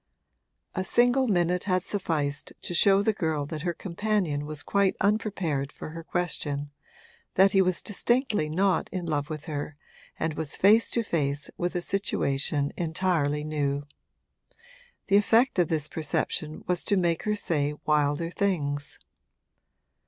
A 0.73 0.83
single 0.83 1.27
minute 1.27 1.65
had 1.65 1.83
sufficed 1.83 2.53
to 2.63 2.73
show 2.73 3.03
the 3.03 3.13
girl 3.13 3.45
that 3.45 3.61
her 3.61 3.71
companion 3.75 4.47
was 4.47 4.63
quite 4.63 4.95
unprepared 4.99 5.71
for 5.71 5.89
her 5.89 6.03
question, 6.03 6.71
that 7.35 7.51
he 7.51 7.61
was 7.61 7.83
distinctly 7.83 8.49
not 8.49 8.89
in 8.91 9.05
love 9.05 9.29
with 9.29 9.45
her 9.45 9.75
and 10.17 10.33
was 10.33 10.57
face 10.57 10.89
to 10.89 11.03
face 11.03 11.51
with 11.55 11.75
a 11.75 11.81
situation 11.83 12.73
entirely 12.75 13.43
new. 13.43 13.83
The 15.05 15.17
effect 15.17 15.59
of 15.59 15.67
this 15.67 15.87
perception 15.87 16.63
was 16.65 16.83
to 16.85 16.97
make 16.97 17.21
her 17.25 17.35
say 17.35 17.75
wilder 17.85 18.31
things. 18.31 18.97